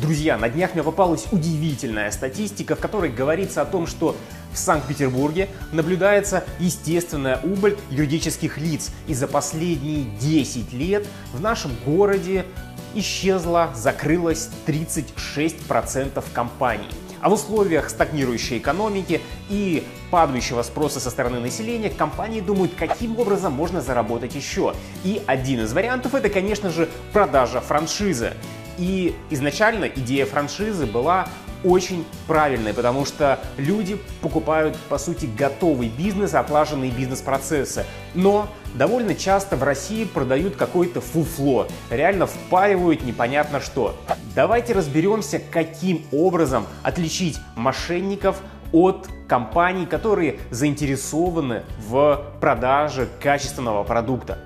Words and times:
Друзья, 0.00 0.38
на 0.38 0.48
днях 0.48 0.72
мне 0.72 0.82
попалась 0.82 1.26
удивительная 1.30 2.10
статистика, 2.10 2.74
в 2.74 2.80
которой 2.80 3.10
говорится 3.10 3.60
о 3.60 3.66
том, 3.66 3.86
что 3.86 4.16
в 4.50 4.56
Санкт-Петербурге 4.56 5.50
наблюдается 5.72 6.42
естественная 6.58 7.38
убыль 7.42 7.76
юридических 7.90 8.56
лиц. 8.56 8.92
И 9.08 9.14
за 9.14 9.28
последние 9.28 10.04
10 10.18 10.72
лет 10.72 11.06
в 11.34 11.40
нашем 11.42 11.72
городе 11.84 12.46
исчезло, 12.94 13.72
закрылось 13.74 14.48
36% 14.66 16.24
компаний. 16.32 16.88
А 17.20 17.28
в 17.28 17.34
условиях 17.34 17.90
стагнирующей 17.90 18.56
экономики 18.56 19.20
и 19.50 19.86
падающего 20.10 20.62
спроса 20.62 20.98
со 21.00 21.10
стороны 21.10 21.40
населения 21.40 21.90
компании 21.90 22.40
думают, 22.40 22.72
каким 22.74 23.18
образом 23.18 23.52
можно 23.52 23.82
заработать 23.82 24.34
еще. 24.34 24.74
И 25.04 25.22
один 25.26 25.60
из 25.60 25.74
вариантов 25.74 26.14
это, 26.14 26.30
конечно 26.30 26.70
же, 26.70 26.88
продажа 27.12 27.60
франшизы. 27.60 28.32
И 28.80 29.14
изначально 29.28 29.84
идея 29.84 30.24
франшизы 30.24 30.86
была 30.86 31.28
очень 31.62 32.06
правильной, 32.26 32.72
потому 32.72 33.04
что 33.04 33.38
люди 33.58 33.98
покупают, 34.22 34.74
по 34.88 34.96
сути, 34.96 35.26
готовый 35.26 35.88
бизнес, 35.88 36.32
отлаженные 36.32 36.90
бизнес-процессы. 36.90 37.84
Но 38.14 38.48
довольно 38.74 39.14
часто 39.14 39.56
в 39.56 39.62
России 39.62 40.04
продают 40.04 40.56
какое-то 40.56 41.02
фуфло, 41.02 41.68
реально 41.90 42.26
впаривают 42.26 43.02
непонятно 43.02 43.60
что. 43.60 43.94
Давайте 44.34 44.72
разберемся, 44.72 45.38
каким 45.50 46.06
образом 46.10 46.66
отличить 46.82 47.36
мошенников 47.56 48.40
от 48.72 49.08
компаний, 49.28 49.84
которые 49.84 50.38
заинтересованы 50.50 51.64
в 51.86 52.24
продаже 52.40 53.08
качественного 53.20 53.84
продукта. 53.84 54.38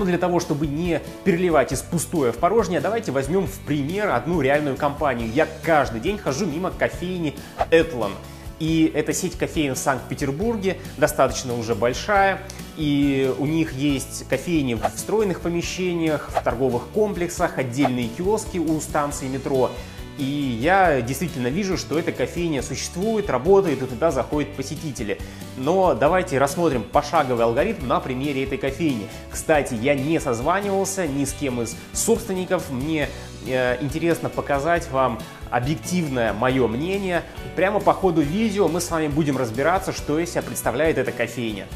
Но 0.00 0.04
ну, 0.04 0.12
для 0.12 0.18
того, 0.18 0.40
чтобы 0.40 0.66
не 0.66 1.02
переливать 1.24 1.72
из 1.72 1.82
пустое 1.82 2.32
в 2.32 2.38
порожнее, 2.38 2.80
давайте 2.80 3.12
возьмем 3.12 3.46
в 3.46 3.58
пример 3.66 4.08
одну 4.08 4.40
реальную 4.40 4.74
компанию. 4.74 5.30
Я 5.30 5.46
каждый 5.62 6.00
день 6.00 6.16
хожу 6.16 6.46
мимо 6.46 6.70
кофейни 6.70 7.36
Этлон. 7.70 8.12
И 8.58 8.90
эта 8.94 9.12
сеть 9.12 9.36
кофеин 9.36 9.74
в 9.74 9.78
Санкт-Петербурге 9.78 10.78
достаточно 10.96 11.54
уже 11.54 11.74
большая. 11.74 12.40
И 12.78 13.30
у 13.38 13.44
них 13.44 13.74
есть 13.74 14.26
кофейни 14.26 14.72
в 14.72 14.90
встроенных 14.96 15.42
помещениях, 15.42 16.30
в 16.30 16.42
торговых 16.42 16.84
комплексах, 16.94 17.58
отдельные 17.58 18.08
киоски 18.08 18.56
у 18.56 18.80
станции 18.80 19.28
метро. 19.28 19.70
И 20.20 20.22
я 20.24 21.00
действительно 21.00 21.48
вижу, 21.48 21.78
что 21.78 21.98
эта 21.98 22.12
кофейня 22.12 22.62
существует, 22.62 23.30
работает, 23.30 23.82
и 23.82 23.86
туда 23.86 24.10
заходят 24.10 24.54
посетители. 24.54 25.18
Но 25.60 25.94
давайте 25.94 26.38
рассмотрим 26.38 26.82
пошаговый 26.82 27.44
алгоритм 27.44 27.86
на 27.86 28.00
примере 28.00 28.44
этой 28.44 28.56
кофейни. 28.56 29.06
Кстати, 29.30 29.74
я 29.74 29.94
не 29.94 30.18
созванивался 30.18 31.06
ни 31.06 31.26
с 31.26 31.34
кем 31.34 31.60
из 31.60 31.76
собственников. 31.92 32.70
Мне 32.70 33.10
э, 33.46 33.76
интересно 33.82 34.30
показать 34.30 34.90
вам 34.90 35.18
объективное 35.50 36.32
мое 36.32 36.66
мнение. 36.66 37.24
Прямо 37.56 37.78
по 37.78 37.92
ходу 37.92 38.22
видео 38.22 38.68
мы 38.68 38.80
с 38.80 38.90
вами 38.90 39.08
будем 39.08 39.36
разбираться, 39.36 39.92
что 39.92 40.18
из 40.18 40.30
себя 40.30 40.40
представляет 40.40 40.96
эта 40.96 41.12
кофейня. 41.12 41.66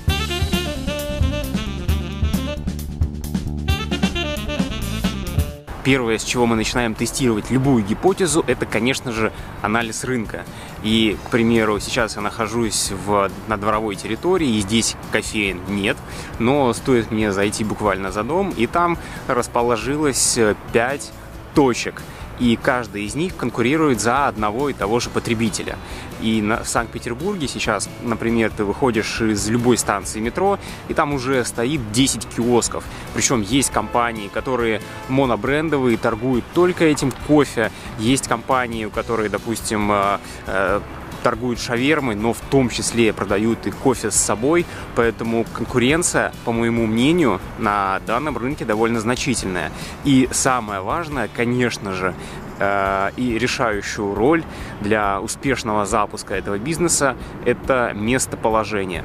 Первое, 5.85 6.17
с 6.17 6.25
чего 6.25 6.47
мы 6.47 6.57
начинаем 6.57 6.95
тестировать 6.95 7.51
любую 7.51 7.85
гипотезу, 7.85 8.43
это, 8.47 8.65
конечно 8.65 9.13
же, 9.13 9.33
анализ 9.61 10.03
рынка. 10.05 10.45
И, 10.83 11.19
к 11.25 11.31
примеру, 11.31 11.79
сейчас 11.79 12.17
я 12.17 12.23
нахожусь 12.23 12.91
в, 13.07 13.31
на 13.49 13.59
дворовой 13.59 13.95
территории, 13.95 14.49
и 14.49 14.61
здесь 14.61 14.97
кофеин 15.13 15.61
нет, 15.69 15.99
но 16.39 16.73
стоит 16.73 17.11
мне 17.11 17.33
зайти 17.33 17.65
буквально 17.65 18.13
за 18.13 18.23
дом, 18.23 18.55
и 18.57 18.67
там 18.67 18.97
расположилось 19.29 20.39
5 20.73 21.13
точек– 21.55 22.03
и 22.41 22.57
каждый 22.57 23.05
из 23.05 23.15
них 23.15 23.37
конкурирует 23.37 24.01
за 24.01 24.29
одного 24.29 24.69
и 24.69 24.73
того 24.73 25.01
же 25.01 25.11
потребителя. 25.11 25.77
И 26.21 26.41
на, 26.41 26.63
в 26.63 26.69
Санкт-Петербурге 26.69 27.49
сейчас, 27.49 27.89
например, 28.03 28.51
ты 28.57 28.65
выходишь 28.65 29.21
из 29.21 29.49
любой 29.49 29.77
станции 29.77 30.21
метро, 30.21 30.59
и 30.89 30.95
там 30.95 31.13
уже 31.13 31.45
стоит 31.45 31.93
10 31.93 32.27
киосков. 32.27 32.85
Причем 33.15 33.43
есть 33.43 33.71
компании, 33.71 34.29
которые 34.29 34.81
монобрендовые, 35.09 35.97
торгуют 35.97 36.45
только 36.55 36.85
этим 36.85 37.13
кофе. 37.27 37.71
Есть 37.99 38.29
компании, 38.29 38.85
у 38.85 38.91
которых, 38.91 39.31
допустим, 39.31 39.91
э, 39.93 40.19
э, 40.47 40.81
торгуют 41.25 41.59
шавермой, 41.59 42.15
но 42.15 42.35
в 42.35 42.41
том 42.51 42.69
числе 42.69 43.13
продают 43.13 43.67
и 43.67 43.71
кофе 43.71 44.11
с 44.11 44.15
собой, 44.15 44.67
поэтому 44.95 45.45
конкуренция, 45.53 46.33
по 46.45 46.53
моему 46.53 46.87
мнению, 46.87 47.41
на 47.59 48.01
данном 48.07 48.37
рынке 48.37 48.65
довольно 48.67 49.01
значительная. 49.01 49.73
И 50.05 50.29
самое 50.31 50.83
важное, 50.83 51.29
конечно 51.35 51.93
же, 51.95 52.15
э, 52.59 53.11
и 53.17 53.39
решающую 53.39 54.15
роль 54.15 54.45
для 54.83 55.21
успешного 55.21 55.87
запуска 55.87 56.35
этого 56.35 56.59
бизнеса– 56.59 57.17
это 57.47 57.93
местоположение. 57.95 59.03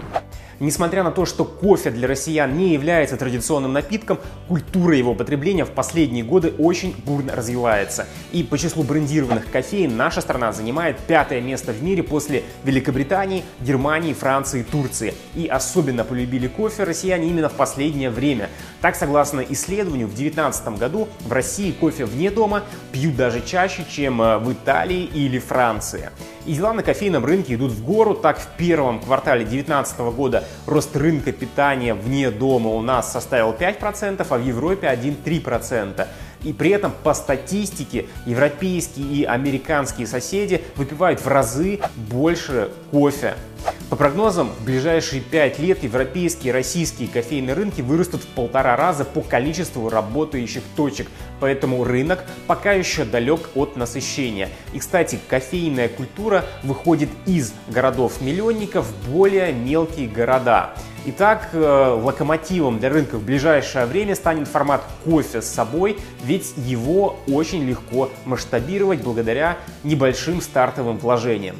Несмотря 0.59 1.03
на 1.03 1.11
то, 1.11 1.25
что 1.25 1.45
кофе 1.45 1.89
для 1.89 2.07
россиян 2.07 2.57
не 2.57 2.73
является 2.73 3.15
традиционным 3.15 3.71
напитком, 3.71 4.19
культура 4.49 4.95
его 4.95 5.15
потребления 5.15 5.63
в 5.63 5.71
последние 5.71 6.23
годы 6.23 6.53
очень 6.57 6.93
бурно 7.05 7.33
развивается. 7.33 8.07
И 8.33 8.43
по 8.43 8.57
числу 8.57 8.83
брендированных 8.83 9.49
кофеин 9.49 9.95
наша 9.95 10.19
страна 10.19 10.51
занимает 10.51 10.97
пятое 10.99 11.39
место 11.39 11.71
в 11.71 11.81
мире 11.81 12.03
после 12.03 12.43
Великобритании, 12.65 13.43
Германии, 13.61 14.13
Франции, 14.13 14.63
Турции. 14.63 15.13
И 15.33 15.47
особенно 15.47 16.03
полюбили 16.03 16.47
кофе 16.47 16.83
россияне 16.83 17.29
именно 17.29 17.47
в 17.47 17.53
последнее 17.53 18.09
время. 18.09 18.49
Так, 18.81 18.95
согласно 18.95 19.39
исследованию, 19.41 20.07
в 20.07 20.15
2019 20.15 20.77
году 20.77 21.07
в 21.21 21.31
России 21.31 21.71
кофе 21.71 22.03
вне 22.03 22.31
дома 22.31 22.63
пьют 22.91 23.15
даже 23.15 23.41
чаще, 23.41 23.85
чем 23.89 24.21
э, 24.21 24.37
в 24.39 24.51
Италии 24.51 25.03
или 25.03 25.39
Франции. 25.39 26.09
И 26.45 26.53
дела 26.53 26.73
на 26.73 26.83
кофейном 26.83 27.25
рынке 27.25 27.55
идут 27.55 27.71
в 27.71 27.85
гору. 27.85 28.13
Так, 28.13 28.39
в 28.39 28.47
первом 28.57 28.99
квартале 28.99 29.41
2019 29.41 29.99
года 29.99 30.43
рост 30.65 30.95
рынка 30.95 31.31
питания 31.31 31.93
вне 31.93 32.31
дома 32.31 32.69
у 32.69 32.81
нас 32.81 33.11
составил 33.11 33.51
5%, 33.53 34.25
а 34.29 34.37
в 34.37 34.45
Европе 34.45 34.87
1,3%. 34.87 36.07
И 36.43 36.53
при 36.53 36.69
этом 36.71 36.93
по 37.03 37.13
статистике 37.13 38.07
европейские 38.25 39.05
и 39.07 39.23
американские 39.25 40.07
соседи 40.07 40.61
выпивают 40.75 41.19
в 41.19 41.27
разы 41.27 41.79
больше 41.95 42.69
кофе. 42.91 43.35
По 43.89 43.95
прогнозам, 43.95 44.51
в 44.51 44.65
ближайшие 44.65 45.19
5 45.19 45.57
лет 45.57 45.83
европейские 45.83 46.49
и 46.49 46.53
российские 46.53 47.07
кофейные 47.07 47.55
рынки 47.55 47.81
вырастут 47.81 48.21
в 48.21 48.27
полтора 48.27 48.75
раза 48.75 49.03
по 49.03 49.21
количеству 49.21 49.89
работающих 49.89 50.61
точек, 50.75 51.07
поэтому 51.39 51.83
рынок 51.83 52.23
пока 52.45 52.73
еще 52.73 53.03
далек 53.03 53.49
от 53.55 53.77
насыщения. 53.77 54.49
И, 54.73 54.79
кстати, 54.79 55.17
кофейная 55.27 55.89
культура 55.89 56.45
выходит 56.61 57.09
из 57.25 57.51
городов-миллионников 57.67 58.85
в 58.85 59.11
более 59.11 59.53
мелкие 59.53 60.07
города. 60.07 60.69
Итак, 61.07 61.49
э, 61.53 61.99
локомотивом 61.99 62.77
для 62.77 62.89
рынка 62.89 63.17
в 63.17 63.23
ближайшее 63.23 63.87
время 63.87 64.13
станет 64.13 64.47
формат 64.47 64.83
кофе 65.03 65.41
с 65.41 65.47
собой, 65.47 65.97
ведь 66.23 66.53
его 66.57 67.17
очень 67.27 67.63
легко 67.63 68.11
масштабировать 68.25 69.01
благодаря 69.01 69.57
небольшим 69.83 70.41
стартовым 70.41 70.99
вложениям. 70.99 71.55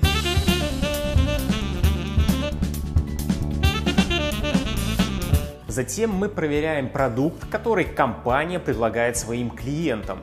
Затем 5.80 6.12
мы 6.12 6.28
проверяем 6.28 6.90
продукт, 6.90 7.50
который 7.50 7.86
компания 7.86 8.60
предлагает 8.60 9.16
своим 9.16 9.50
клиентам. 9.50 10.20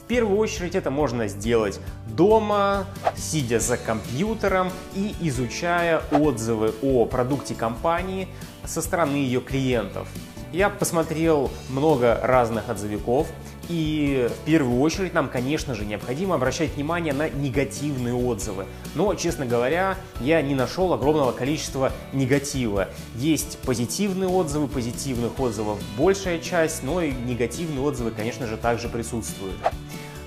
В 0.00 0.06
первую 0.06 0.38
очередь 0.38 0.76
это 0.76 0.92
можно 0.92 1.26
сделать 1.26 1.80
дома, 2.06 2.86
сидя 3.16 3.58
за 3.58 3.76
компьютером 3.76 4.70
и 4.94 5.12
изучая 5.22 6.02
отзывы 6.12 6.72
о 6.82 7.04
продукте 7.06 7.56
компании 7.56 8.28
со 8.64 8.80
стороны 8.80 9.16
ее 9.16 9.40
клиентов. 9.40 10.06
Я 10.52 10.70
посмотрел 10.70 11.50
много 11.68 12.20
разных 12.22 12.68
отзывиков, 12.68 13.26
и 13.72 14.28
в 14.28 14.44
первую 14.44 14.80
очередь 14.80 15.14
нам, 15.14 15.30
конечно 15.30 15.74
же, 15.74 15.86
необходимо 15.86 16.34
обращать 16.34 16.74
внимание 16.74 17.14
на 17.14 17.30
негативные 17.30 18.12
отзывы. 18.12 18.66
Но, 18.94 19.14
честно 19.14 19.46
говоря, 19.46 19.96
я 20.20 20.42
не 20.42 20.54
нашел 20.54 20.92
огромного 20.92 21.32
количества 21.32 21.90
негатива. 22.12 22.88
Есть 23.14 23.58
позитивные 23.60 24.28
отзывы, 24.28 24.68
позитивных 24.68 25.40
отзывов 25.40 25.78
большая 25.96 26.38
часть, 26.38 26.82
но 26.82 27.00
и 27.00 27.12
негативные 27.12 27.80
отзывы, 27.80 28.10
конечно 28.10 28.46
же, 28.46 28.58
также 28.58 28.90
присутствуют. 28.90 29.56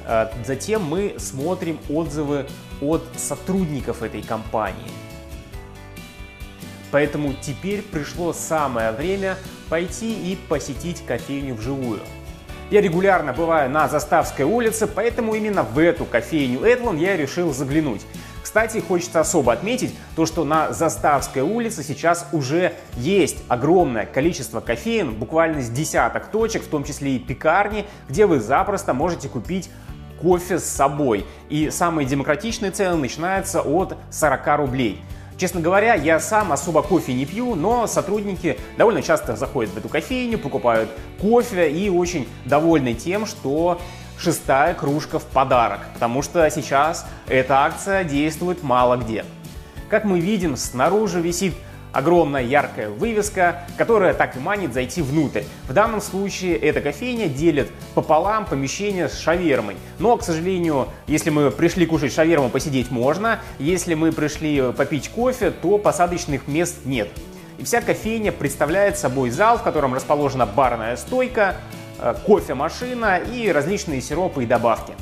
А, 0.05 0.31
затем 0.43 0.83
мы 0.83 1.15
смотрим 1.19 1.77
отзывы 1.87 2.47
от 2.81 3.03
сотрудников 3.15 4.01
этой 4.01 4.23
компании. 4.23 4.91
Поэтому 6.89 7.33
теперь 7.39 7.83
пришло 7.83 8.33
самое 8.33 8.91
время 8.91 9.37
пойти 9.69 10.31
и 10.31 10.35
посетить 10.35 11.05
кофейню 11.05 11.53
вживую. 11.53 11.99
Я 12.71 12.81
регулярно 12.81 13.31
бываю 13.31 13.69
на 13.69 13.87
Заставской 13.87 14.43
улице, 14.43 14.87
поэтому 14.87 15.35
именно 15.35 15.61
в 15.61 15.77
эту 15.77 16.03
кофейню 16.03 16.61
Этлон 16.63 16.97
я 16.97 17.15
решил 17.15 17.53
заглянуть. 17.53 18.01
Кстати, 18.41 18.79
хочется 18.79 19.19
особо 19.19 19.53
отметить 19.53 19.93
то, 20.15 20.25
что 20.25 20.43
на 20.45 20.73
Заставской 20.73 21.43
улице 21.43 21.83
сейчас 21.83 22.27
уже 22.31 22.73
есть 22.97 23.37
огромное 23.49 24.07
количество 24.07 24.61
кофеин, 24.61 25.13
буквально 25.13 25.61
с 25.61 25.69
десяток 25.69 26.31
точек, 26.31 26.63
в 26.63 26.67
том 26.67 26.83
числе 26.83 27.17
и 27.17 27.19
пекарни, 27.19 27.85
где 28.09 28.25
вы 28.25 28.39
запросто 28.39 28.95
можете 28.95 29.29
купить 29.29 29.69
кофе 30.19 30.57
с 30.57 30.63
собой. 30.63 31.25
И 31.49 31.69
самые 31.69 32.07
демократичные 32.07 32.71
цены 32.71 32.95
начинаются 32.95 33.61
от 33.61 33.95
40 34.09 34.57
рублей. 34.57 35.01
Честно 35.37 35.59
говоря, 35.59 35.95
я 35.95 36.19
сам 36.21 36.53
особо 36.53 36.81
кофе 36.81 37.13
не 37.13 37.25
пью, 37.25 37.55
но 37.55 37.87
сотрудники 37.87 38.57
довольно 38.77 39.01
часто 39.01 39.35
заходят 39.35 39.73
в 39.73 39.77
эту 39.77 39.89
кофейню, 39.89 40.39
покупают 40.39 40.89
кофе 41.19 41.69
и 41.69 41.89
очень 41.89 42.27
довольны 42.45 42.93
тем, 42.93 43.25
что 43.25 43.81
шестая 44.17 44.73
кружка 44.73 45.19
в 45.19 45.25
подарок, 45.25 45.81
потому 45.93 46.21
что 46.21 46.49
сейчас 46.49 47.05
эта 47.27 47.65
акция 47.65 48.05
действует 48.05 48.63
мало 48.63 48.95
где. 48.95 49.25
Как 49.89 50.05
мы 50.05 50.21
видим, 50.21 50.55
снаружи 50.55 51.19
висит 51.19 51.53
огромная 51.95 52.43
яркая 52.43 52.89
вывеска, 52.89 53.63
которая 53.77 54.13
так 54.13 54.35
и 54.35 54.39
манит 54.39 54.73
зайти 54.73 55.01
внутрь. 55.01 55.43
В 55.69 55.73
данном 55.73 56.01
случае 56.01 56.57
эта 56.57 56.81
кофейня 56.81 57.27
делит 57.27 57.71
пополам 57.93 58.45
помещение 58.45 59.07
с 59.07 59.17
шавермой. 59.17 59.77
Но, 59.97 60.17
к 60.17 60.23
сожалению, 60.23 60.89
если 61.07 61.29
мы 61.29 61.51
пришли 61.51 61.85
кушать 61.85 62.13
шаверму, 62.13 62.49
посидеть 62.49 62.91
можно. 62.91 63.39
Если 63.59 63.93
мы 63.93 64.11
пришли 64.11 64.73
попить 64.73 65.07
кофе, 65.07 65.51
то 65.51 65.77
посадочных 65.77 66.49
мест 66.49 66.79
нет. 66.83 67.07
И 67.57 67.63
вся 67.63 67.79
кофейня 67.79 68.33
представляет 68.33 68.97
собой 68.97 69.29
зал, 69.29 69.57
в 69.57 69.63
котором 69.63 69.93
расположена 69.93 70.45
барная 70.45 70.97
стойка, 70.97 71.55
э, 71.99 72.13
кофемашина 72.25 73.19
и 73.19 73.49
различные 73.49 74.01
сиропы 74.01 74.43
и 74.43 74.45
добавки. 74.45 74.93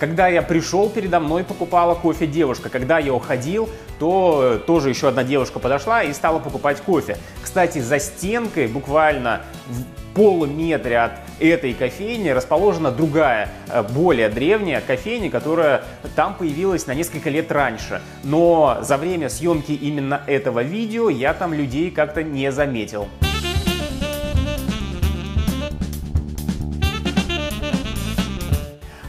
Когда 0.00 0.28
я 0.28 0.40
пришел, 0.40 0.88
передо 0.88 1.20
мной 1.20 1.44
покупала 1.44 1.94
кофе 1.94 2.26
девушка. 2.26 2.70
Когда 2.70 2.98
я 2.98 3.12
уходил, 3.12 3.68
то 3.98 4.54
э, 4.54 4.58
тоже 4.58 4.88
еще 4.88 5.08
одна 5.08 5.24
девушка 5.24 5.58
подошла 5.58 6.02
и 6.02 6.14
стала 6.14 6.38
покупать 6.38 6.80
кофе. 6.80 7.18
Кстати, 7.42 7.80
за 7.80 7.98
стенкой, 7.98 8.66
буквально 8.66 9.42
в 9.66 10.14
полуметре 10.14 10.98
от 10.98 11.12
этой 11.38 11.74
кофейни, 11.74 12.30
расположена 12.30 12.90
другая, 12.90 13.50
э, 13.68 13.82
более 13.82 14.30
древняя 14.30 14.80
кофейня, 14.80 15.30
которая 15.30 15.82
там 16.16 16.34
появилась 16.34 16.86
на 16.86 16.94
несколько 16.94 17.28
лет 17.28 17.52
раньше. 17.52 18.00
Но 18.24 18.78
за 18.80 18.96
время 18.96 19.28
съемки 19.28 19.72
именно 19.72 20.22
этого 20.26 20.62
видео 20.62 21.10
я 21.10 21.34
там 21.34 21.52
людей 21.52 21.90
как-то 21.90 22.22
не 22.22 22.50
заметил. 22.50 23.06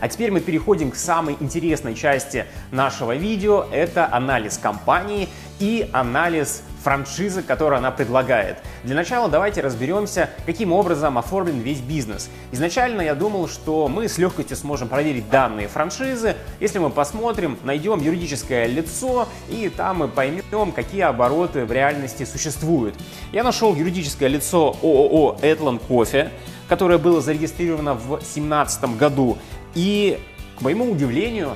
А 0.01 0.07
теперь 0.07 0.31
мы 0.31 0.39
переходим 0.41 0.91
к 0.91 0.95
самой 0.95 1.37
интересной 1.39 1.95
части 1.95 2.45
нашего 2.71 3.15
видео. 3.15 3.67
Это 3.71 4.11
анализ 4.11 4.57
компании 4.57 5.29
и 5.59 5.87
анализ 5.93 6.63
франшизы, 6.83 7.43
которую 7.43 7.77
она 7.77 7.91
предлагает. 7.91 8.57
Для 8.83 8.95
начала 8.95 9.29
давайте 9.29 9.61
разберемся, 9.61 10.31
каким 10.47 10.73
образом 10.73 11.19
оформлен 11.19 11.59
весь 11.59 11.79
бизнес. 11.79 12.31
Изначально 12.51 13.01
я 13.01 13.13
думал, 13.13 13.47
что 13.47 13.87
мы 13.87 14.07
с 14.07 14.17
легкостью 14.17 14.57
сможем 14.57 14.87
проверить 14.87 15.29
данные 15.29 15.67
франшизы, 15.67 16.35
если 16.59 16.79
мы 16.79 16.89
посмотрим, 16.89 17.59
найдем 17.63 18.01
юридическое 18.01 18.65
лицо, 18.65 19.27
и 19.49 19.69
там 19.69 19.97
мы 19.97 20.07
поймем, 20.07 20.71
какие 20.71 21.01
обороты 21.01 21.65
в 21.65 21.71
реальности 21.71 22.25
существуют. 22.25 22.95
Я 23.31 23.43
нашел 23.43 23.75
юридическое 23.75 24.29
лицо 24.29 24.75
ООО 24.81 25.37
«Этлан 25.43 25.77
Кофе», 25.77 26.31
которое 26.67 26.97
было 26.97 27.21
зарегистрировано 27.21 27.93
в 27.93 28.07
2017 28.07 28.97
году. 28.97 29.37
И, 29.75 30.19
к 30.57 30.61
моему 30.61 30.91
удивлению, 30.91 31.55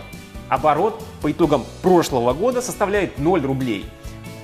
оборот 0.49 1.03
по 1.21 1.31
итогам 1.31 1.65
прошлого 1.81 2.33
года 2.33 2.61
составляет 2.61 3.17
0 3.19 3.41
рублей. 3.41 3.85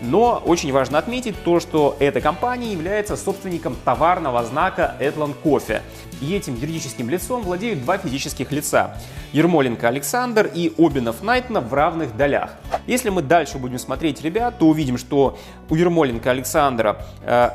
Но 0.04 0.42
очень 0.44 0.72
важно 0.72 0.98
отметить 0.98 1.36
то, 1.44 1.60
что 1.60 1.96
эта 2.00 2.22
компания 2.22 2.72
является 2.72 3.16
собственником 3.16 3.76
товарного 3.86 4.44
знака 4.44 4.96
Этлан 5.00 5.34
Кофе. 5.34 5.84
И 6.22 6.36
этим 6.36 6.56
юридическим 6.56 7.08
лицом 7.08 7.44
владеют 7.44 7.84
два 7.84 7.98
физических 7.98 8.52
лица– 8.52 8.98
Ермоленко 9.32 9.88
Александр 9.88 10.50
и 10.54 10.74
Обинов 10.78 11.22
Найтна 11.22 11.62
в 11.62 11.74
равных 11.74 12.18
долях. 12.18 12.52
Если 12.86 13.10
мы 13.10 13.22
дальше 13.22 13.60
будем 13.60 13.80
смотреть 13.80 14.22
ребят, 14.22 14.58
то 14.58 14.68
увидим, 14.68 14.98
что 14.98 15.38
у 15.70 15.76
Ермоленко 15.76 16.30
Александра 16.30 17.06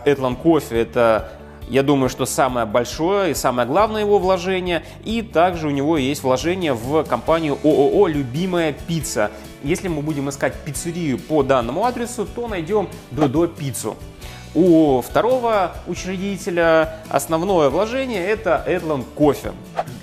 Этлан 0.05 0.37
Кофе– 0.37 0.81
это 0.81 1.33
я 1.69 1.83
думаю, 1.83 2.09
что 2.09 2.27
самое 2.27 2.65
большое 2.67 3.33
и 3.33 3.35
самое 3.35 3.67
главное 3.67 4.03
его 4.03 4.19
вложение. 4.19 4.85
И 5.05 5.23
также 5.23 5.69
у 5.69 5.71
него 5.71 5.99
есть 5.99 6.23
вложение 6.23 6.75
в 6.75 7.03
компанию 7.05 7.59
ООО 7.65 8.07
«Любимая 8.07 8.73
пицца». 8.73 9.31
Если 9.65 9.89
мы 9.89 10.03
будем 10.03 10.31
искать 10.31 10.55
пиццерию 10.65 11.19
по 11.19 11.43
данному 11.43 11.85
адресу, 11.85 12.25
то 12.25 12.47
найдем 12.47 12.89
Додо 13.11 13.49
пиццу. 13.49 13.97
У 14.55 15.03
второго 15.03 15.77
учредителя 15.87 17.01
основное 17.11 17.69
вложение– 17.69 18.25
это 18.27 18.63
Эдлан 18.67 19.03
Кофе. 19.03 19.53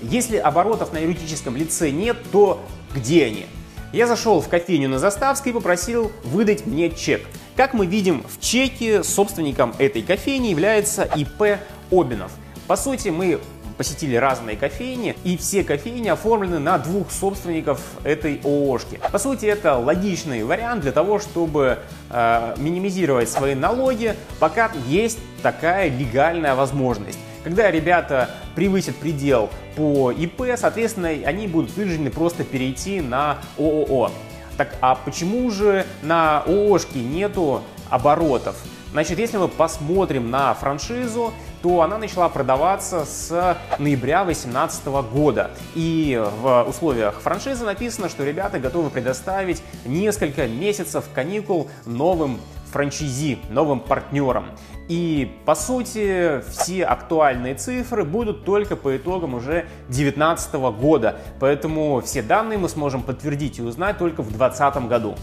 Если 0.02 0.36
оборотов 0.36 0.92
на 0.92 0.98
юридическом 0.98 1.56
лице 1.56 1.90
нет, 1.90 2.18
то 2.30 2.60
где 2.94 3.24
они? 3.24 3.46
Я 3.92 4.06
зашел 4.06 4.40
в 4.40 4.48
кофейню 4.48 4.88
на 4.88 4.98
Заставской 4.98 5.50
и 5.50 5.54
попросил 5.54 6.12
выдать 6.24 6.66
мне 6.66 6.90
чек. 6.90 7.26
Как 7.56 7.72
мы 7.72 7.86
видим 7.86 8.24
в 8.28 8.40
чеке, 8.40 9.04
собственником 9.04 9.74
этой 9.78 10.02
кофейни 10.02 10.48
является 10.48 11.04
ИП 11.04 11.60
Обинов. 11.92 12.32
По 12.66 12.74
сути, 12.74 13.10
мы 13.10 13.38
посетили 13.78 14.16
разные 14.16 14.56
кофейни, 14.56 15.14
и 15.22 15.36
все 15.36 15.62
кофейни 15.62 16.08
оформлены 16.08 16.58
на 16.58 16.78
двух 16.78 17.12
собственников 17.12 17.80
этой 18.02 18.40
ООшки. 18.42 18.98
По 19.12 19.18
сути, 19.18 19.46
это 19.46 19.76
логичный 19.76 20.42
вариант 20.42 20.82
для 20.82 20.90
того, 20.90 21.20
чтобы 21.20 21.78
э, 22.10 22.54
минимизировать 22.58 23.28
свои 23.28 23.54
налоги, 23.54 24.16
пока 24.40 24.72
есть 24.88 25.18
такая 25.40 25.88
легальная 25.88 26.56
возможность. 26.56 27.18
Когда 27.44 27.70
ребята 27.70 28.30
превысят 28.56 28.96
предел 28.96 29.50
по 29.76 30.10
ИП, 30.10 30.42
соответственно, 30.56 31.08
они 31.08 31.46
будут 31.46 31.76
вынуждены 31.76 32.10
просто 32.10 32.42
перейти 32.42 33.00
на 33.00 33.38
ООО. 33.58 34.10
Так 34.56 34.76
а 34.80 34.94
почему 34.94 35.50
же 35.50 35.84
на 36.02 36.40
ООшке 36.46 37.00
нету 37.00 37.62
оборотов? 37.90 38.56
Значит, 38.92 39.18
если 39.18 39.38
мы 39.38 39.48
посмотрим 39.48 40.30
на 40.30 40.54
франшизу, 40.54 41.34
то 41.62 41.80
она 41.80 41.98
начала 41.98 42.28
продаваться 42.28 43.04
с 43.04 43.58
ноября 43.80 44.24
2018 44.24 44.86
года. 45.12 45.50
И 45.74 46.22
в 46.40 46.64
условиях 46.68 47.20
франшизы 47.20 47.64
написано, 47.64 48.08
что 48.08 48.22
ребята 48.22 48.60
готовы 48.60 48.90
предоставить 48.90 49.62
несколько 49.84 50.46
месяцев 50.46 51.06
каникул 51.12 51.68
новым 51.86 52.38
франчайзи, 52.74 53.38
новым 53.50 53.78
партнерам. 53.78 54.46
И, 54.88 55.32
по 55.46 55.54
сути, 55.54 56.42
все 56.50 56.84
актуальные 56.84 57.54
цифры 57.54 58.04
будут 58.04 58.44
только 58.44 58.74
по 58.74 58.96
итогам 58.96 59.34
уже 59.34 59.66
2019 59.86 60.54
года. 60.54 61.20
Поэтому 61.38 62.02
все 62.04 62.20
данные 62.20 62.58
мы 62.58 62.68
сможем 62.68 63.02
подтвердить 63.02 63.60
и 63.60 63.62
узнать 63.62 63.96
только 63.98 64.22
в 64.22 64.28
2020 64.28 64.88
году. 64.88 65.14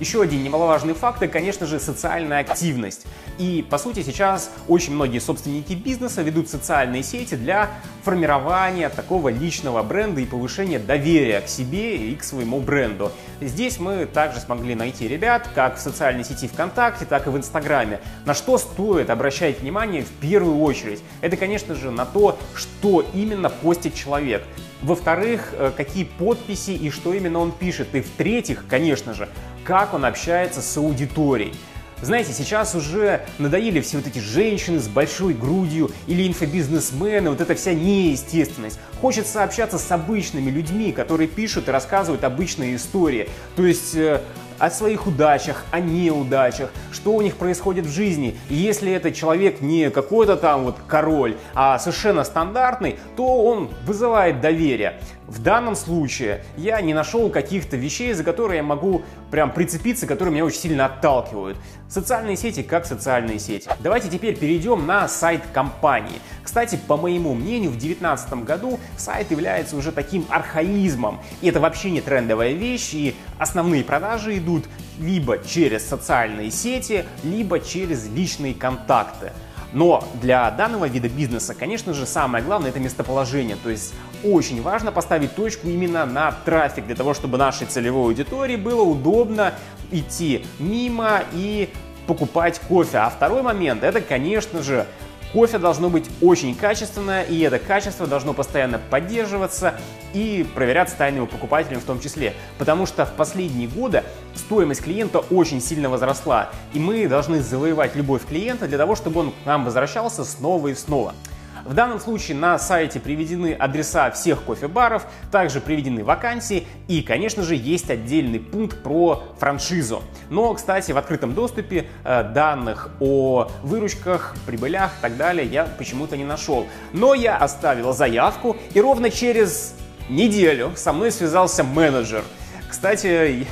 Еще 0.00 0.22
один 0.22 0.42
немаловажный 0.42 0.94
факт– 0.94 1.18
это, 1.22 1.30
конечно 1.30 1.66
же, 1.66 1.78
социальная 1.78 2.40
активность. 2.40 3.04
И, 3.36 3.62
по 3.68 3.76
сути, 3.76 4.02
сейчас 4.02 4.50
очень 4.66 4.94
многие 4.94 5.18
собственники 5.18 5.74
бизнеса 5.74 6.22
ведут 6.22 6.48
социальные 6.48 7.02
сети 7.02 7.34
для 7.34 7.68
формирования 8.02 8.88
такого 8.88 9.28
личного 9.28 9.82
бренда 9.82 10.22
и 10.22 10.24
повышения 10.24 10.78
доверия 10.78 11.42
к 11.42 11.48
себе 11.48 11.98
и 11.98 12.16
к 12.16 12.24
своему 12.24 12.60
бренду. 12.60 13.12
Здесь 13.42 13.78
мы 13.78 14.06
также 14.06 14.40
смогли 14.40 14.74
найти 14.74 15.06
ребят 15.06 15.46
как 15.54 15.76
в 15.76 15.80
социальной 15.80 16.24
сети 16.24 16.48
ВКонтакте, 16.48 17.04
так 17.04 17.26
и 17.26 17.30
в 17.30 17.36
Инстаграме. 17.36 18.00
На 18.24 18.32
что 18.32 18.56
стоит 18.56 19.10
обращать 19.10 19.60
внимание 19.60 20.02
в 20.02 20.12
первую 20.12 20.60
очередь? 20.60 21.02
Это, 21.20 21.36
конечно 21.36 21.74
же, 21.74 21.90
на 21.90 22.06
то, 22.06 22.38
что 22.54 23.04
именно 23.12 23.50
постит 23.50 23.94
человек. 23.94 24.44
Во-вторых, 24.82 25.52
э, 25.52 25.72
какие 25.76 26.04
подписи 26.04 26.70
и 26.70 26.90
что 26.90 27.12
именно 27.12 27.38
он 27.38 27.52
пишет. 27.52 27.94
И 27.94 28.00
в-третьих, 28.00 28.64
конечно 28.68 29.14
же, 29.14 29.28
как 29.64 29.94
он 29.94 30.04
общается 30.04 30.62
с 30.62 30.76
аудиторией. 30.76 31.54
Знаете, 32.02 32.32
сейчас 32.32 32.74
уже 32.74 33.26
надоели 33.38 33.82
все 33.82 33.98
вот 33.98 34.06
эти 34.06 34.20
женщины 34.20 34.78
с 34.78 34.88
большой 34.88 35.34
грудью 35.34 35.90
или 36.06 36.26
инфобизнесмены, 36.26 37.28
вот 37.28 37.42
эта 37.42 37.54
вся 37.54 37.74
неестественность. 37.74 38.80
Хочется 39.02 39.44
общаться 39.44 39.76
с 39.76 39.92
обычными 39.92 40.50
людьми, 40.50 40.92
которые 40.92 41.28
пишут 41.28 41.68
и 41.68 41.70
рассказывают 41.70 42.24
обычные 42.24 42.76
истории. 42.76 43.28
То 43.54 43.66
есть 43.66 43.94
э, 43.94 44.22
о 44.60 44.70
своих 44.70 45.06
удачах, 45.06 45.64
о 45.72 45.80
неудачах, 45.80 46.70
что 46.92 47.12
у 47.12 47.22
них 47.22 47.36
происходит 47.36 47.86
в 47.86 47.92
жизни. 47.92 48.38
И 48.48 48.54
если 48.54 48.92
этот 48.92 49.14
человек 49.14 49.60
не 49.60 49.90
какой-то 49.90 50.36
там 50.36 50.64
вот 50.64 50.76
король, 50.86 51.36
а 51.54 51.78
совершенно 51.78 52.22
стандартный, 52.22 52.98
то 53.16 53.42
он 53.42 53.70
вызывает 53.84 54.40
доверие. 54.40 55.00
В 55.26 55.40
данном 55.42 55.76
случае 55.76 56.44
я 56.56 56.80
не 56.80 56.92
нашел 56.92 57.30
каких-то 57.30 57.76
вещей, 57.76 58.12
за 58.12 58.24
которые 58.24 58.58
я 58.58 58.62
могу 58.62 59.02
прям 59.30 59.52
прицепиться, 59.52 60.06
которые 60.06 60.34
меня 60.34 60.44
очень 60.44 60.58
сильно 60.58 60.86
отталкивают. 60.86 61.56
Социальные 61.88 62.36
сети 62.36 62.62
как 62.62 62.84
социальные 62.84 63.38
сети. 63.38 63.70
Давайте 63.78 64.08
теперь 64.08 64.36
перейдем 64.36 64.86
на 64.86 65.08
сайт 65.08 65.42
компании. 65.54 66.20
Кстати, 66.50 66.80
по 66.88 66.96
моему 66.96 67.32
мнению, 67.34 67.70
в 67.70 67.78
2019 67.78 68.42
году 68.42 68.80
сайт 68.96 69.30
является 69.30 69.76
уже 69.76 69.92
таким 69.92 70.26
архаизмом. 70.28 71.20
И 71.42 71.48
это 71.48 71.60
вообще 71.60 71.92
не 71.92 72.00
трендовая 72.00 72.54
вещь, 72.54 72.92
и 72.92 73.14
основные 73.38 73.84
продажи 73.84 74.36
идут 74.36 74.64
либо 74.98 75.38
через 75.38 75.88
социальные 75.88 76.50
сети, 76.50 77.04
либо 77.22 77.60
через 77.60 78.08
личные 78.08 78.52
контакты. 78.52 79.30
Но 79.72 80.02
для 80.20 80.50
данного 80.50 80.86
вида 80.86 81.08
бизнеса, 81.08 81.54
конечно 81.54 81.94
же, 81.94 82.04
самое 82.04 82.42
главное 82.42 82.70
это 82.70 82.80
местоположение. 82.80 83.56
То 83.62 83.70
есть 83.70 83.94
очень 84.24 84.60
важно 84.60 84.90
поставить 84.90 85.36
точку 85.36 85.68
именно 85.68 86.04
на 86.04 86.32
трафик, 86.32 86.84
для 86.84 86.96
того, 86.96 87.14
чтобы 87.14 87.38
нашей 87.38 87.68
целевой 87.68 88.06
аудитории 88.06 88.56
было 88.56 88.82
удобно 88.82 89.54
идти 89.92 90.44
мимо 90.58 91.22
и 91.32 91.70
покупать 92.08 92.58
кофе. 92.58 92.98
А 92.98 93.08
второй 93.08 93.42
момент 93.42 93.84
это, 93.84 94.00
конечно 94.00 94.64
же, 94.64 94.88
Кофе 95.32 95.58
должно 95.58 95.90
быть 95.90 96.10
очень 96.20 96.56
качественное, 96.56 97.22
и 97.22 97.38
это 97.40 97.60
качество 97.60 98.06
должно 98.06 98.32
постоянно 98.32 98.80
поддерживаться 98.90 99.74
и 100.12 100.44
проверяться 100.54 100.96
тайными 100.96 101.26
покупателями 101.26 101.78
в 101.80 101.84
том 101.84 102.00
числе. 102.00 102.34
Потому 102.58 102.84
что 102.84 103.06
в 103.06 103.12
последние 103.12 103.68
годы 103.68 104.02
стоимость 104.34 104.82
клиента 104.82 105.20
очень 105.30 105.60
сильно 105.60 105.88
возросла, 105.88 106.50
и 106.74 106.80
мы 106.80 107.06
должны 107.06 107.40
завоевать 107.40 107.94
любовь 107.94 108.26
клиента 108.26 108.66
для 108.66 108.78
того, 108.78 108.96
чтобы 108.96 109.20
он 109.20 109.30
к 109.30 109.46
нам 109.46 109.64
возвращался 109.64 110.24
снова 110.24 110.68
и 110.68 110.74
снова. 110.74 111.14
В 111.64 111.74
данном 111.74 112.00
случае 112.00 112.36
на 112.36 112.58
сайте 112.58 113.00
приведены 113.00 113.52
адреса 113.52 114.10
всех 114.10 114.42
кофе-баров, 114.42 115.06
также 115.30 115.60
приведены 115.60 116.04
вакансии 116.04 116.66
и, 116.88 117.02
конечно 117.02 117.42
же, 117.42 117.54
есть 117.54 117.90
отдельный 117.90 118.40
пункт 118.40 118.82
про 118.82 119.22
франшизу. 119.38 120.02
Но, 120.30 120.54
кстати, 120.54 120.92
в 120.92 120.98
открытом 120.98 121.34
доступе 121.34 121.86
э, 122.04 122.24
данных 122.24 122.90
о 123.00 123.50
выручках, 123.62 124.34
прибылях 124.46 124.92
и 124.98 125.02
так 125.02 125.16
далее 125.16 125.46
я 125.46 125.64
почему-то 125.64 126.16
не 126.16 126.24
нашел. 126.24 126.66
Но 126.92 127.14
я 127.14 127.36
оставил 127.36 127.92
заявку 127.92 128.56
и 128.74 128.80
ровно 128.80 129.10
через 129.10 129.74
неделю 130.08 130.72
со 130.76 130.92
мной 130.92 131.12
связался 131.12 131.64
менеджер. 131.64 132.24
Кстати, 132.68 133.46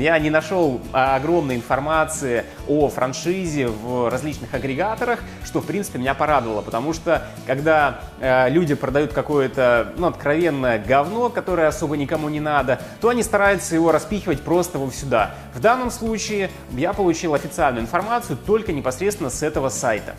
я 0.00 0.18
не 0.18 0.30
нашел 0.30 0.80
а, 0.92 1.16
огромной 1.16 1.56
информации 1.56 2.44
о 2.68 2.88
франшизе 2.88 3.68
в 3.68 4.10
различных 4.10 4.54
агрегаторах, 4.54 5.20
что, 5.44 5.60
в 5.60 5.66
принципе, 5.66 5.98
меня 5.98 6.14
порадовало, 6.14 6.62
потому 6.62 6.92
что, 6.92 7.26
когда 7.46 8.00
э, 8.20 8.48
люди 8.50 8.74
продают 8.74 9.12
какое-то, 9.12 9.92
ну, 9.96 10.06
откровенное 10.06 10.78
говно, 10.78 11.28
которое 11.28 11.68
особо 11.68 11.96
никому 11.96 12.28
не 12.28 12.40
надо, 12.40 12.80
то 13.00 13.08
они 13.08 13.22
стараются 13.22 13.74
его 13.74 13.92
распихивать 13.92 14.42
просто 14.42 14.78
вот 14.78 14.94
сюда. 14.94 15.34
В 15.54 15.60
данном 15.60 15.90
случае 15.90 16.50
я 16.72 16.92
получил 16.92 17.34
официальную 17.34 17.82
информацию 17.82 18.38
только 18.38 18.72
непосредственно 18.72 19.30
с 19.30 19.42
этого 19.42 19.68
сайта. 19.68 20.14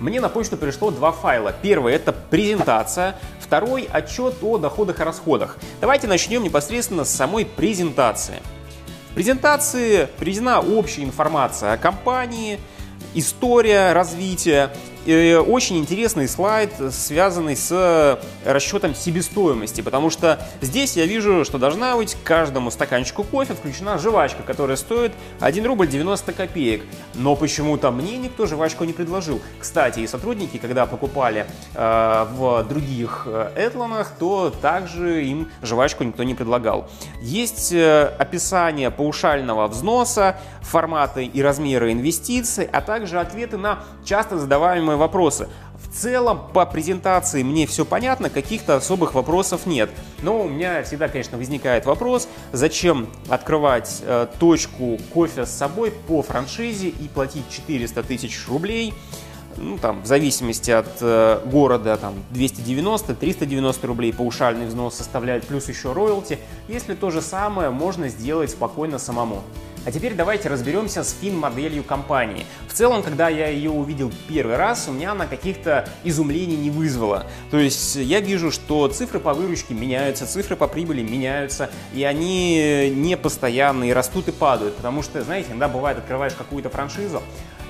Мне 0.00 0.20
на 0.20 0.28
почту 0.28 0.56
пришло 0.56 0.90
два 0.90 1.10
файла. 1.10 1.52
Первый 1.60 1.94
это 1.94 2.12
презентация, 2.12 3.16
второй 3.40 3.88
отчет 3.90 4.34
о 4.42 4.58
доходах 4.58 5.00
и 5.00 5.02
расходах. 5.02 5.58
Давайте 5.80 6.06
начнем 6.06 6.42
непосредственно 6.42 7.04
с 7.04 7.10
самой 7.10 7.44
презентации 7.44 8.36
презентации 9.14 10.08
приведена 10.18 10.60
общая 10.60 11.04
информация 11.04 11.72
о 11.72 11.76
компании, 11.76 12.60
история 13.14 13.92
развития, 13.92 14.70
очень 15.46 15.78
интересный 15.78 16.28
слайд, 16.28 16.72
связанный 16.90 17.56
с 17.56 18.18
расчетом 18.44 18.94
себестоимости, 18.94 19.80
потому 19.80 20.10
что 20.10 20.38
здесь 20.60 20.96
я 20.96 21.06
вижу, 21.06 21.44
что 21.44 21.58
должна 21.58 21.96
быть 21.96 22.16
каждому 22.24 22.70
стаканчику 22.70 23.24
кофе 23.24 23.54
включена 23.54 23.98
жвачка, 23.98 24.42
которая 24.42 24.76
стоит 24.76 25.12
1 25.40 25.64
рубль 25.66 25.88
90 25.88 26.32
копеек. 26.32 26.84
Но 27.14 27.36
почему-то 27.36 27.90
мне 27.90 28.18
никто 28.18 28.46
жвачку 28.46 28.84
не 28.84 28.92
предложил. 28.92 29.40
Кстати, 29.58 30.00
и 30.00 30.06
сотрудники, 30.06 30.58
когда 30.58 30.86
покупали 30.86 31.46
э, 31.74 32.26
в 32.32 32.64
других 32.68 33.26
этлонах, 33.56 34.12
то 34.18 34.50
также 34.50 35.24
им 35.24 35.50
жвачку 35.62 36.04
никто 36.04 36.22
не 36.22 36.34
предлагал. 36.34 36.90
Есть 37.22 37.72
э, 37.72 38.12
описание 38.18 38.90
паушального 38.90 39.68
взноса, 39.68 40.36
форматы 40.60 41.24
и 41.24 41.42
размеры 41.42 41.92
инвестиций, 41.92 42.68
а 42.70 42.80
также 42.80 43.18
ответы 43.18 43.56
на 43.56 43.80
часто 44.04 44.38
задаваемые 44.38 44.97
вопросы. 44.98 45.48
В 45.82 45.94
целом 45.94 46.40
по 46.52 46.66
презентации 46.66 47.42
мне 47.42 47.66
все 47.66 47.84
понятно, 47.84 48.30
каких-то 48.30 48.76
особых 48.76 49.14
вопросов 49.14 49.64
нет. 49.64 49.90
Но 50.22 50.42
у 50.42 50.48
меня 50.48 50.82
всегда, 50.82 51.08
конечно, 51.08 51.38
возникает 51.38 51.86
вопрос, 51.86 52.28
зачем 52.52 53.08
открывать 53.28 54.02
э, 54.02 54.26
точку 54.38 54.98
кофе 55.14 55.46
с 55.46 55.50
собой 55.50 55.92
по 56.06 56.22
франшизе 56.22 56.88
и 56.88 57.08
платить 57.08 57.48
400 57.48 58.02
тысяч 58.02 58.46
рублей 58.48 58.92
ну, 59.60 59.78
там, 59.78 60.02
в 60.02 60.06
зависимости 60.06 60.70
от 60.70 60.88
э, 61.00 61.40
города, 61.46 61.96
там, 61.96 62.14
290-390 62.32 63.86
рублей 63.86 64.12
паушальный 64.12 64.66
взнос 64.66 64.96
составляет, 64.96 65.46
плюс 65.46 65.68
еще 65.68 65.92
роялти, 65.92 66.38
если 66.68 66.94
то 66.94 67.10
же 67.10 67.22
самое 67.22 67.70
можно 67.70 68.08
сделать 68.08 68.50
спокойно 68.50 68.98
самому. 68.98 69.42
А 69.84 69.92
теперь 69.92 70.14
давайте 70.14 70.48
разберемся 70.48 71.02
с 71.02 71.16
фин-моделью 71.20 71.82
компании. 71.82 72.44
В 72.68 72.72
целом, 72.72 73.02
когда 73.02 73.28
я 73.28 73.48
ее 73.48 73.70
увидел 73.70 74.12
первый 74.28 74.56
раз, 74.56 74.86
у 74.88 74.92
меня 74.92 75.12
она 75.12 75.26
каких-то 75.26 75.88
изумлений 76.04 76.56
не 76.56 76.70
вызвала. 76.70 77.26
То 77.50 77.58
есть 77.58 77.96
я 77.96 78.20
вижу, 78.20 78.50
что 78.50 78.88
цифры 78.88 79.18
по 79.18 79.32
выручке 79.32 79.74
меняются, 79.74 80.26
цифры 80.26 80.56
по 80.56 80.68
прибыли 80.68 81.02
меняются, 81.02 81.70
и 81.94 82.04
они 82.04 82.92
не 82.94 83.16
постоянные, 83.16 83.94
растут 83.94 84.28
и 84.28 84.32
падают. 84.32 84.76
Потому 84.76 85.02
что, 85.02 85.22
знаете, 85.22 85.48
иногда 85.50 85.68
бывает, 85.68 85.98
открываешь 85.98 86.34
какую-то 86.34 86.68
франшизу, 86.68 87.22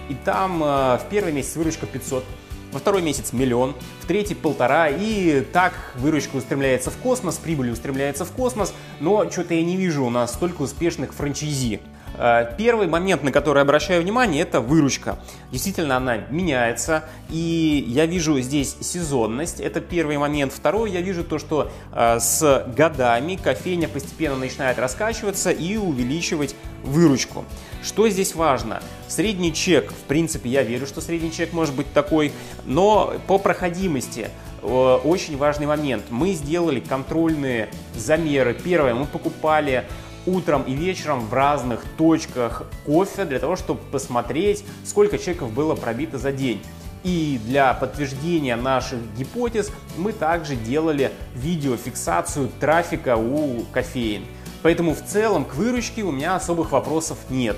и 0.09 0.15
там 0.15 0.63
э, 0.63 0.99
в 0.99 1.03
первый 1.11 1.33
месяц 1.33 1.57
выручка 1.57 1.87
500, 1.87 2.25
во 2.73 2.79
второй 2.79 3.03
месяц 3.03 3.33
миллион, 3.33 3.75
в 4.01 4.07
третий 4.07 4.35
полтора, 4.35 4.89
и 4.89 5.41
так 5.41 5.75
выручка 5.97 6.37
устремляется 6.37 6.91
в 6.91 6.97
космос, 6.97 7.37
прибыль 7.37 7.71
устремляется 7.71 8.25
в 8.25 8.33
космос, 8.33 8.75
но 9.01 9.31
что-то 9.31 9.55
я 9.55 9.63
не 9.63 9.77
вижу 9.77 10.05
у 10.05 10.11
нас 10.11 10.35
столько 10.35 10.63
успешных 10.63 11.15
франчайзи. 11.15 11.81
Э, 12.17 12.53
первый 12.57 12.89
момент, 12.89 13.23
на 13.23 13.33
который 13.33 13.63
обращаю 13.63 14.03
внимание, 14.03 14.43
это 14.43 14.61
выручка. 14.61 15.19
Действительно, 15.53 15.97
она 15.97 16.17
меняется, 16.31 17.05
и 17.31 17.85
я 17.89 18.07
вижу 18.07 18.41
здесь 18.41 18.77
сезонность, 18.81 19.61
это 19.61 19.81
первый 19.81 20.19
момент. 20.19 20.53
Второй, 20.53 20.91
я 20.91 21.01
вижу 21.01 21.25
то, 21.25 21.39
что 21.39 21.71
э, 21.93 22.19
с 22.21 22.65
годами 22.77 23.37
кофейня 23.37 23.89
постепенно 23.89 24.37
начинает 24.37 24.79
раскачиваться 24.79 25.51
и 25.51 25.77
увеличивать 25.77 26.55
выручку. 26.83 27.45
Что 27.83 28.09
здесь 28.09 28.35
важно? 28.35 28.83
Средний 29.07 29.53
чек, 29.53 29.93
в 29.93 30.05
принципе, 30.09 30.49
я 30.51 30.63
верю, 30.63 30.87
что 30.87 31.01
средний 31.01 31.33
чек 31.33 31.53
может 31.53 31.75
быть 31.75 31.93
такой, 31.93 32.33
но 32.65 33.15
по 33.27 33.39
проходимости 33.39 34.31
э, 34.63 34.67
очень 34.67 35.37
важный 35.37 35.67
момент. 35.67 36.05
Мы 36.11 36.33
сделали 36.33 36.81
контрольные 36.81 37.69
замеры. 37.95 38.55
Первое, 38.55 38.95
мы 38.95 39.07
покупали 39.07 39.85
утром 40.29 40.63
и 40.63 40.75
вечером 40.75 41.27
в 41.27 41.33
разных 41.33 41.85
точках 41.97 42.63
кофе 42.85 43.25
для 43.25 43.39
того, 43.39 43.57
чтобы 43.57 43.81
посмотреть, 43.91 44.65
сколько 44.85 45.19
чеков 45.19 45.53
было 45.53 45.75
пробито 45.75 46.19
за 46.19 46.33
день. 46.33 46.63
И 47.05 47.41
для 47.45 47.75
подтверждения 47.75 48.57
наших 48.57 48.99
гипотез 49.17 49.71
мы 49.97 50.13
также 50.13 50.57
делали 50.57 51.13
видеофиксацию 51.35 52.51
трафика 52.61 53.17
у 53.17 53.63
кофеин. 53.73 54.25
Поэтому 54.63 54.95
в 54.95 55.05
целом 55.05 55.45
к 55.45 55.55
выручке 55.55 56.03
у 56.03 56.11
меня 56.11 56.35
особых 56.35 56.73
вопросов 56.73 57.19
нет 57.31 57.57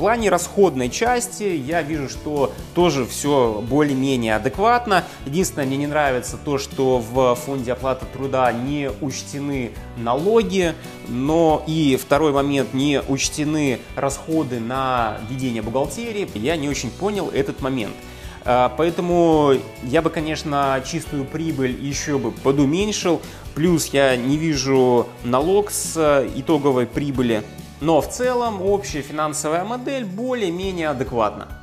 плане 0.00 0.30
расходной 0.30 0.88
части 0.88 1.42
я 1.42 1.82
вижу, 1.82 2.08
что 2.08 2.54
тоже 2.74 3.04
все 3.04 3.62
более-менее 3.68 4.36
адекватно. 4.36 5.04
Единственное, 5.26 5.66
мне 5.66 5.76
не 5.76 5.86
нравится 5.86 6.38
то, 6.42 6.56
что 6.56 6.98
в 7.00 7.34
фонде 7.34 7.72
оплаты 7.72 8.06
труда 8.10 8.50
не 8.50 8.90
учтены 9.02 9.72
налоги, 9.98 10.74
но 11.08 11.62
и 11.66 11.96
второй 11.96 12.32
момент, 12.32 12.74
не 12.74 13.00
учтены 13.00 13.80
расходы 13.96 14.60
на 14.60 15.18
ведение 15.28 15.62
бухгалтерии. 15.62 16.28
Я 16.34 16.56
не 16.56 16.68
очень 16.68 16.90
понял 16.90 17.30
этот 17.30 17.60
момент. 17.60 17.94
А, 18.44 18.72
поэтому 18.76 19.54
я 19.82 20.02
бы, 20.02 20.10
конечно, 20.10 20.82
чистую 20.86 21.24
прибыль 21.24 21.76
еще 21.80 22.18
бы 22.18 22.32
подуменьшил. 22.32 23.20
Плюс 23.54 23.86
я 23.88 24.16
не 24.16 24.36
вижу 24.36 25.06
налог 25.24 25.70
с 25.70 26.26
итоговой 26.34 26.86
прибыли 26.86 27.42
но 27.80 28.00
в 28.00 28.08
целом 28.08 28.60
общая 28.62 29.02
финансовая 29.02 29.64
модель 29.64 30.04
более-менее 30.04 30.90
адекватна. 30.90 31.59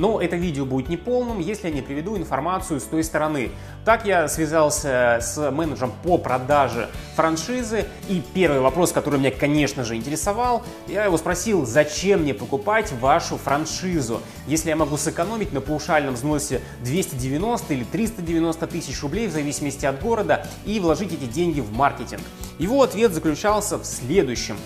Но 0.00 0.18
это 0.18 0.36
видео 0.36 0.64
будет 0.64 0.88
неполным, 0.88 1.40
если 1.40 1.68
я 1.68 1.74
не 1.74 1.82
приведу 1.82 2.16
информацию 2.16 2.80
с 2.80 2.84
той 2.84 3.04
стороны. 3.04 3.50
Так 3.84 4.06
я 4.06 4.28
связался 4.28 5.18
с 5.20 5.50
менеджером 5.50 5.92
по 6.02 6.16
продаже 6.16 6.88
франшизы, 7.16 7.84
и 8.08 8.22
первый 8.32 8.60
вопрос, 8.60 8.92
который 8.92 9.20
меня, 9.20 9.30
конечно 9.30 9.84
же, 9.84 9.96
интересовал, 9.96 10.62
я 10.88 11.04
его 11.04 11.18
спросил, 11.18 11.66
зачем 11.66 12.22
мне 12.22 12.32
покупать 12.32 12.90
вашу 12.92 13.36
франшизу, 13.36 14.22
если 14.46 14.70
я 14.70 14.76
могу 14.76 14.96
сэкономить 14.96 15.52
на 15.52 15.60
паушальном 15.60 16.14
взносе 16.14 16.62
290 16.82 17.74
или 17.74 17.84
390 17.84 18.66
тысяч 18.68 19.02
рублей 19.02 19.28
в 19.28 19.32
зависимости 19.32 19.84
от 19.84 20.00
города 20.00 20.46
и 20.64 20.80
вложить 20.80 21.12
эти 21.12 21.26
деньги 21.26 21.60
в 21.60 21.72
маркетинг. 21.72 22.22
Его 22.58 22.82
ответ 22.82 23.12
заключался 23.12 23.76
в 23.76 23.84
следующем. 23.84 24.56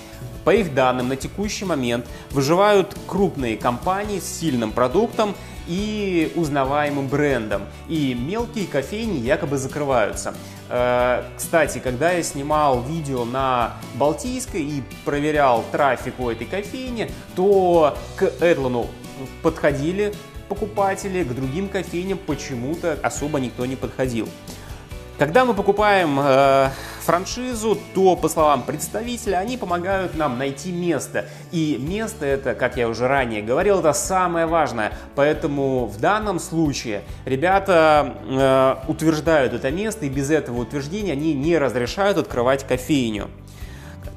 По 0.45 0.55
их 0.55 0.75
данным, 0.75 1.09
на 1.09 1.17
текущий 1.17 1.65
момент 1.65 2.07
выживают 2.31 2.97
крупные 3.07 3.57
компании 3.57 4.21
с 4.21 4.41
сильным 4.41 4.73
продуктом 4.73 5.35
и 5.67 6.33
узнаваемым 6.37 7.09
брендом. 7.09 7.63
И 7.89 8.15
мелкие 8.15 8.67
кофейни 8.67 9.19
якобы 9.19 9.57
закрываются. 9.57 10.35
Э, 10.69 11.23
кстати, 11.37 11.79
когда 11.79 12.13
я 12.13 12.23
снимал 12.23 12.83
видео 12.83 13.25
на 13.25 13.75
Балтийской 13.95 14.63
и 14.63 14.83
проверял 15.05 15.65
трафик 15.73 16.15
у 16.19 16.29
этой 16.29 16.47
кофейни, 16.47 17.11
то 17.35 17.97
к 18.17 18.31
Эдлану 18.41 18.89
подходили 19.43 20.13
покупатели, 20.49 21.25
к 21.25 21.35
другим 21.35 21.69
кофейням 21.69 22.19
почему-то 22.19 22.99
особо 23.03 23.41
никто 23.41 23.65
не 23.65 23.77
подходил. 23.77 24.29
Когда 25.19 25.45
мы 25.45 25.55
покупаем 25.55 26.19
э, 26.21 26.71
франшизу, 27.05 27.79
то, 27.95 28.17
по 28.17 28.29
словам 28.29 28.63
представителя, 28.63 29.37
они 29.37 29.57
помогают 29.57 30.17
нам 30.17 30.39
найти 30.39 30.73
место. 30.73 31.27
И 31.53 31.77
место 31.81 32.27
это, 32.27 32.55
как 32.55 32.77
я 32.77 32.89
уже 32.89 33.07
ранее 33.07 33.43
говорил, 33.43 33.81
это 33.81 33.93
самое 33.93 34.47
важное. 34.47 34.93
Поэтому 35.15 35.87
в 35.87 36.01
данном 36.01 36.39
случае 36.39 37.03
ребята 37.25 38.17
э, 38.29 38.91
утверждают 38.91 39.53
это 39.53 39.71
место, 39.71 40.07
и 40.07 40.09
без 40.09 40.31
этого 40.31 40.61
утверждения 40.61 41.13
они 41.13 41.35
не 41.35 41.59
разрешают 41.59 42.19
открывать 42.19 42.67
кофейню. 42.67 43.31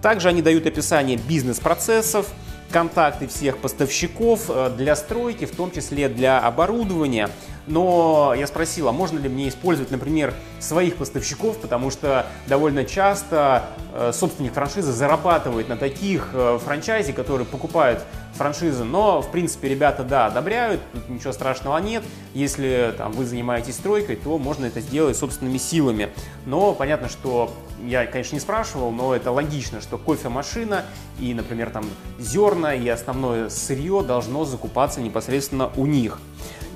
Также 0.01 0.29
они 0.29 0.41
дают 0.41 0.65
описание 0.65 1.17
бизнес-процессов, 1.17 2.27
контакты 2.71 3.27
всех 3.27 3.57
поставщиков 3.57 4.45
э, 4.49 4.71
для 4.77 4.95
стройки, 4.95 5.45
в 5.45 5.55
том 5.55 5.71
числе 5.71 6.09
для 6.09 6.39
оборудования. 6.39 7.29
Но 7.67 8.33
я 8.35 8.47
спросил, 8.47 8.87
а 8.87 8.91
можно 8.91 9.19
ли 9.19 9.29
мне 9.29 9.49
использовать, 9.49 9.91
например, 9.91 10.33
своих 10.59 10.95
поставщиков, 10.95 11.57
потому 11.57 11.91
что 11.91 12.25
довольно 12.47 12.85
часто 12.85 13.65
э, 13.93 14.11
собственник 14.13 14.53
франшизы 14.53 14.91
зарабатывает 14.93 15.67
на 15.67 15.77
таких 15.77 16.29
э, 16.33 16.59
франчайзе, 16.63 17.13
которые 17.13 17.45
покупают 17.45 18.03
франшизы. 18.33 18.85
Но, 18.85 19.21
в 19.21 19.29
принципе, 19.31 19.67
ребята, 19.67 20.03
да, 20.03 20.27
одобряют, 20.27 20.79
тут 20.93 21.09
ничего 21.09 21.33
страшного 21.33 21.77
нет. 21.79 22.03
Если 22.33 22.93
там, 22.97 23.11
вы 23.11 23.25
занимаетесь 23.25 23.75
стройкой, 23.75 24.15
то 24.15 24.37
можно 24.37 24.65
это 24.65 24.79
сделать 24.79 25.17
собственными 25.17 25.57
силами. 25.57 26.09
Но 26.45 26.73
понятно, 26.73 27.09
что 27.09 27.53
я, 27.85 28.05
конечно, 28.05 28.35
не 28.35 28.39
спрашивал, 28.39 28.91
но 28.91 29.15
это 29.15 29.31
логично, 29.31 29.81
что 29.81 29.97
кофемашина 29.97 30.85
и, 31.19 31.33
например, 31.33 31.69
там 31.69 31.85
зерна 32.17 32.73
и 32.73 32.87
основное 32.87 33.49
сырье 33.49 34.03
должно 34.03 34.45
закупаться 34.45 35.01
непосредственно 35.01 35.69
у 35.75 35.85
них. 35.85 36.19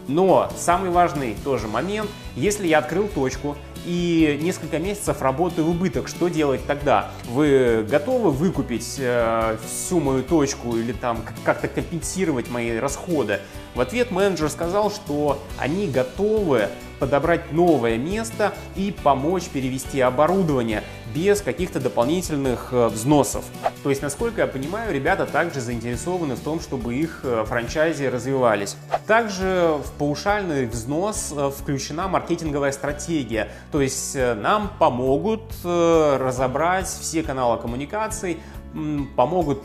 Но 0.07 0.51
самый 0.57 0.89
важный 0.89 1.35
тоже 1.43 1.67
момент, 1.67 2.09
если 2.35 2.67
я 2.67 2.79
открыл 2.79 3.07
точку 3.07 3.57
и 3.85 4.39
несколько 4.41 4.77
месяцев 4.77 5.21
работаю 5.21 5.65
в 5.65 5.69
убыток, 5.71 6.07
что 6.07 6.27
делать 6.27 6.61
тогда? 6.67 7.11
Вы 7.29 7.85
готовы 7.89 8.31
выкупить 8.31 8.97
э, 8.99 9.57
всю 9.65 9.99
мою 9.99 10.23
точку 10.23 10.77
или 10.77 10.91
там 10.91 11.19
как-то 11.43 11.67
компенсировать 11.67 12.49
мои 12.49 12.77
расходы? 12.77 13.39
В 13.73 13.79
ответ 13.79 14.11
менеджер 14.11 14.49
сказал, 14.49 14.91
что 14.91 15.39
они 15.57 15.87
готовы 15.87 16.67
подобрать 16.99 17.51
новое 17.51 17.97
место 17.97 18.53
и 18.75 18.91
помочь 18.91 19.45
перевести 19.45 19.99
оборудование 20.01 20.83
без 21.15 21.41
каких-то 21.41 21.79
дополнительных 21.79 22.69
э, 22.71 22.87
взносов. 22.87 23.43
То 23.83 23.89
есть, 23.89 24.03
насколько 24.03 24.41
я 24.41 24.47
понимаю, 24.47 24.93
ребята 24.93 25.25
также 25.25 25.61
заинтересованы 25.61 26.35
в 26.35 26.41
том, 26.41 26.59
чтобы 26.59 26.93
их 26.93 27.21
э, 27.23 27.43
франчайзи 27.47 28.03
развивались. 28.05 28.77
Также 29.07 29.79
в 29.83 29.91
паушальный 29.97 30.67
взнос 30.67 31.33
э, 31.35 31.49
включена 31.49 32.07
маркетинговая 32.07 32.71
стратегия. 32.71 33.49
То 33.71 33.81
есть 33.81 34.15
нам 34.15 34.71
помогут 34.77 35.41
разобрать 35.63 36.87
все 36.87 37.23
каналы 37.23 37.59
коммуникаций, 37.59 38.39
помогут 39.15 39.63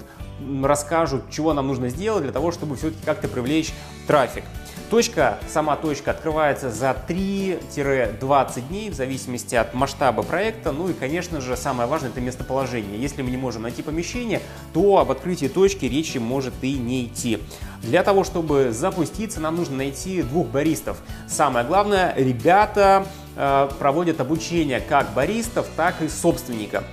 расскажут, 0.63 1.31
чего 1.31 1.53
нам 1.53 1.67
нужно 1.67 1.89
сделать 1.89 2.23
для 2.23 2.33
того, 2.33 2.53
чтобы 2.53 2.77
все-таки 2.77 3.05
как-то 3.05 3.29
привлечь 3.29 3.73
трафик. 4.07 4.45
Точка, 4.91 5.39
сама 5.49 5.75
точка 5.75 6.13
открывается 6.13 6.71
за 6.71 6.97
3-20 7.09 8.69
дней 8.69 8.91
в 8.91 8.95
зависимости 8.95 9.57
от 9.57 9.75
масштаба 9.75 10.23
проекта. 10.23 10.71
Ну 10.71 10.89
и, 10.89 10.93
конечно 10.93 11.41
же, 11.41 11.57
самое 11.57 11.89
важное 11.89 12.11
это 12.11 12.21
местоположение. 12.21 13.01
Если 13.01 13.23
мы 13.23 13.31
не 13.33 13.37
можем 13.37 13.63
найти 13.63 13.83
помещение, 13.83 14.41
то 14.73 14.99
об 14.99 15.11
открытии 15.11 15.49
точки 15.49 15.87
речи 15.87 16.19
может 16.19 16.55
и 16.63 16.75
не 16.75 17.07
идти. 17.07 17.41
Для 17.83 18.05
того, 18.05 18.23
чтобы 18.23 18.71
запуститься, 18.71 19.41
нам 19.41 19.57
нужно 19.57 19.77
найти 19.77 20.23
двух 20.23 20.47
баристов. 20.47 20.99
Самое 21.27 21.67
главное, 21.67 22.15
ребята 22.17 23.07
э, 23.35 23.69
проводят 23.81 24.21
обучение 24.21 24.79
как 24.79 25.13
баристов, 25.15 25.67
так 25.75 26.01
и 26.01 26.09
собственника. 26.09 26.85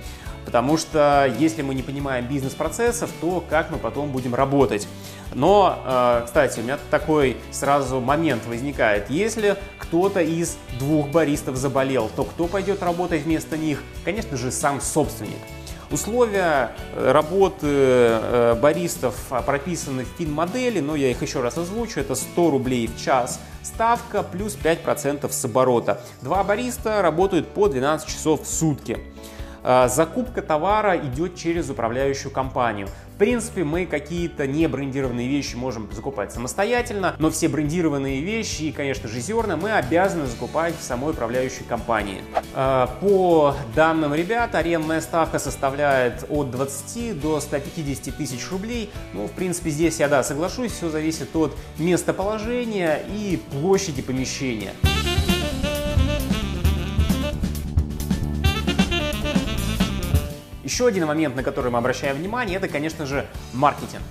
Потому 0.44 0.76
что 0.76 1.32
если 1.38 1.62
мы 1.62 1.74
не 1.74 1.82
понимаем 1.82 2.26
бизнес-процессов, 2.26 3.10
то 3.20 3.42
как 3.48 3.70
мы 3.70 3.78
потом 3.78 4.10
будем 4.10 4.34
работать? 4.34 4.86
Но, 5.34 5.78
э, 5.84 6.22
кстати, 6.26 6.60
у 6.60 6.62
меня 6.62 6.78
такой 6.90 7.36
сразу 7.50 8.00
момент 8.00 8.44
возникает. 8.46 9.10
Если 9.10 9.56
кто-то 9.78 10.20
из 10.20 10.56
двух 10.78 11.08
баристов 11.08 11.56
заболел, 11.56 12.10
то 12.14 12.24
кто 12.24 12.46
пойдет 12.46 12.82
работать 12.82 13.22
вместо 13.22 13.56
них? 13.56 13.82
Конечно 14.04 14.36
же, 14.36 14.50
сам 14.50 14.80
собственник. 14.80 15.38
Условия 15.90 16.72
э, 16.94 17.12
работы 17.12 17.66
э, 17.66 18.56
баристов 18.60 19.14
прописаны 19.46 20.04
в 20.04 20.18
фин-модели, 20.18 20.80
но 20.80 20.96
я 20.96 21.10
их 21.10 21.22
еще 21.22 21.40
раз 21.40 21.58
озвучу. 21.58 22.00
Это 22.00 22.14
100 22.14 22.50
рублей 22.50 22.86
в 22.86 23.00
час 23.00 23.40
ставка 23.62 24.22
плюс 24.22 24.56
5% 24.62 25.30
с 25.30 25.44
оборота. 25.44 26.00
Два 26.22 26.44
бариста 26.44 27.02
работают 27.02 27.48
по 27.48 27.68
12 27.68 28.08
часов 28.08 28.42
в 28.42 28.46
сутки. 28.46 28.98
А, 29.66 29.88
закупка 29.88 30.42
товара 30.42 30.96
идет 30.98 31.36
через 31.36 31.70
управляющую 31.70 32.30
компанию. 32.30 32.86
В 33.14 33.16
принципе, 33.16 33.64
мы 33.64 33.86
какие-то 33.86 34.46
не 34.46 34.66
брендированные 34.66 35.26
вещи 35.26 35.56
можем 35.56 35.88
закупать 35.92 36.32
самостоятельно, 36.32 37.14
но 37.18 37.30
все 37.30 37.48
брендированные 37.48 38.20
вещи 38.20 38.64
и, 38.64 38.72
конечно 38.72 39.08
же, 39.08 39.20
зерна 39.20 39.56
мы 39.56 39.72
обязаны 39.72 40.26
закупать 40.26 40.74
в 40.78 40.82
самой 40.82 41.12
управляющей 41.12 41.64
компании. 41.64 42.20
А, 42.54 42.88
по 43.00 43.54
данным 43.74 44.14
ребят, 44.14 44.54
арендная 44.54 45.00
ставка 45.00 45.38
составляет 45.38 46.26
от 46.28 46.50
20 46.50 47.18
до 47.18 47.40
150 47.40 48.14
тысяч 48.14 48.50
рублей. 48.50 48.90
Ну, 49.14 49.28
в 49.28 49.32
принципе, 49.32 49.70
здесь 49.70 49.98
я, 49.98 50.08
да, 50.08 50.22
соглашусь, 50.22 50.72
все 50.72 50.90
зависит 50.90 51.34
от 51.34 51.56
местоположения 51.78 53.00
и 53.08 53.40
площади 53.50 54.02
помещения. 54.02 54.72
Еще 60.64 60.86
один 60.86 61.06
момент, 61.06 61.36
на 61.36 61.42
который 61.42 61.70
мы 61.70 61.78
обращаем 61.78 62.16
внимание, 62.16 62.56
это, 62.56 62.68
конечно 62.68 63.04
же, 63.04 63.26
маркетинг. 63.52 64.02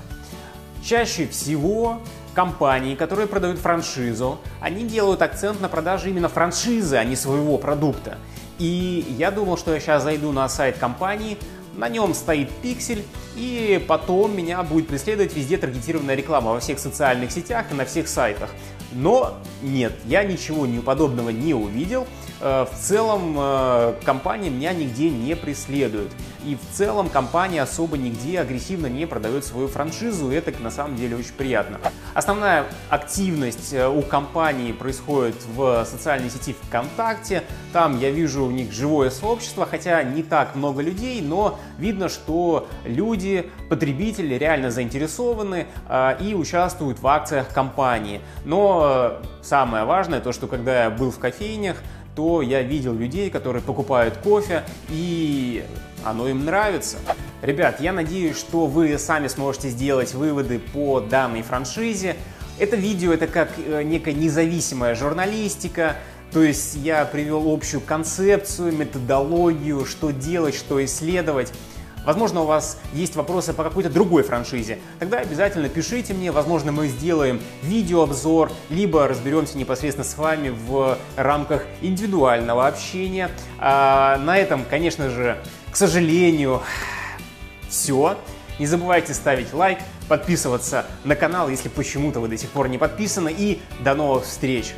Чаще 0.84 1.28
всего 1.28 2.00
компании, 2.36 2.96
которые 2.96 3.28
продают 3.28 3.58
франшизу, 3.58 4.40
они 4.62 4.84
делают 4.84 5.22
акцент 5.24 5.62
на 5.62 5.70
продаже 5.70 6.10
именно 6.10 6.30
франшизы, 6.30 6.98
а 6.98 7.04
не 7.04 7.16
своего 7.16 7.58
продукта. 7.58 8.18
И 8.60 9.16
я 9.18 9.32
думал, 9.32 9.58
что 9.58 9.74
я 9.74 9.80
сейчас 9.80 10.04
зайду 10.04 10.32
на 10.32 10.48
сайт 10.48 10.78
компании, 10.78 11.38
на 11.76 11.90
нем 11.90 12.14
стоит 12.14 12.52
пиксель, 12.62 13.04
и 13.36 13.84
потом 13.88 14.38
меня 14.38 14.62
будет 14.62 14.88
преследовать 14.88 15.36
везде 15.36 15.58
таргетированная 15.58 16.14
реклама 16.14 16.52
во 16.52 16.60
всех 16.60 16.78
социальных 16.78 17.32
сетях 17.32 17.66
и 17.72 17.74
на 17.74 17.86
всех 17.86 18.08
сайтах. 18.08 18.52
Но 18.92 19.40
нет, 19.64 19.94
я 20.06 20.24
ничего 20.24 20.68
подобного 20.84 21.30
не 21.32 21.56
увидел. 21.56 22.06
Э, 22.44 22.66
в 22.70 22.78
целом 22.78 23.36
э, 23.38 23.94
компания 24.04 24.50
меня 24.50 24.74
нигде 24.74 25.10
не 25.10 25.34
преследует. 25.34 26.12
И 26.44 26.58
в 26.58 26.76
целом 26.76 27.08
компания 27.08 27.62
особо 27.62 27.98
нигде 27.98 28.42
агрессивно 28.42 28.88
не 28.88 29.06
продает 29.06 29.46
свою 29.46 29.70
франшизу, 29.70 30.30
и 30.30 30.36
это 30.36 30.52
на 30.62 30.70
самом 30.70 30.98
деле 30.98 31.16
очень 31.16 31.32
приятно. 31.32 31.80
Основная 32.14 32.66
активность 32.90 33.72
э, 33.74 33.88
у 33.88 34.02
компании 34.02 34.74
происходит 34.74 35.38
в 35.56 35.86
социальной 35.86 36.30
сети 36.30 36.54
ВКонтакте. 36.64 37.44
Там 37.72 37.98
я 37.98 38.12
вижу 38.12 38.44
у 38.44 38.52
них 38.52 38.74
живое 38.74 39.10
сообщество, 39.10 39.66
хотя 39.66 40.04
не 40.04 40.22
так 40.22 40.54
много 40.56 40.82
людей, 40.82 41.22
но 41.22 41.58
видно, 41.78 42.10
что 42.10 42.68
люди, 42.84 43.50
потребители 43.70 44.36
реально 44.36 44.70
заинтересованы 44.70 45.68
и 46.22 46.36
участвуют 46.36 47.00
в 47.00 47.08
акциях 47.08 47.50
компании. 47.54 48.22
Но 48.44 49.22
самое 49.42 49.86
важное, 49.86 50.20
то 50.20 50.32
что 50.34 50.48
когда 50.48 50.84
я 50.84 50.90
был 50.90 51.12
в 51.12 51.20
кофейнях, 51.20 51.78
то 52.16 52.42
я 52.42 52.62
видел 52.62 52.94
людей, 52.94 53.30
которые 53.30 53.62
покупают 53.62 54.18
кофе, 54.18 54.64
и 54.90 55.66
оно 56.04 56.28
им 56.28 56.46
нравится. 56.46 56.98
Ребят, 57.42 57.82
я 57.82 57.92
надеюсь, 57.92 58.38
что 58.38 58.68
вы 58.68 58.98
сами 58.98 59.28
сможете 59.28 59.70
сделать 59.70 60.14
выводы 60.14 60.60
по 60.60 61.00
данной 61.00 61.42
франшизе. 61.42 62.16
Это 62.60 62.76
видео 62.76 63.14
это 63.14 63.28
как 63.28 63.50
э, 63.58 63.84
некая 63.84 64.14
независимая 64.14 64.96
журналистика, 64.96 65.98
то 66.34 66.42
есть 66.42 66.76
я 66.76 67.06
привел 67.06 67.52
общую 67.54 67.80
концепцию, 67.80 68.74
методологию, 68.74 69.86
что 69.86 70.12
делать, 70.12 70.56
что 70.56 70.84
исследовать. 70.84 71.54
Возможно, 72.06 72.42
у 72.42 72.46
вас 72.46 72.80
есть 72.94 73.16
вопросы 73.16 73.54
по 73.54 73.64
какой-то 73.64 73.90
другой 73.90 74.24
франшизе. 74.24 74.80
Тогда 75.00 75.20
обязательно 75.20 75.70
пишите 75.70 76.14
мне, 76.14 76.32
возможно, 76.32 76.72
мы 76.72 76.88
сделаем 76.88 77.42
видеообзор, 77.62 78.52
либо 78.70 79.08
разберемся 79.08 79.58
непосредственно 79.58 80.06
с 80.06 80.18
вами 80.18 80.50
в 80.50 80.98
рамках 81.16 81.64
индивидуального 81.82 82.68
общения. 82.68 83.30
А 83.60 84.18
на 84.18 84.38
этом, 84.38 84.66
конечно 84.70 85.10
же, 85.10 85.38
к 85.72 85.76
сожалению, 85.76 86.62
все. 87.70 88.18
Не 88.60 88.68
забывайте 88.68 89.14
ставить 89.14 89.54
лайк, 89.54 89.80
подписываться 90.08 90.86
на 91.04 91.16
канал, 91.16 91.50
если 91.50 91.70
почему-то 91.70 92.20
вы 92.20 92.28
до 92.28 92.38
сих 92.38 92.50
пор 92.50 92.68
не 92.68 92.78
подписаны. 92.78 93.34
И 93.36 93.62
до 93.80 93.96
новых 93.96 94.26
встреч! 94.26 94.76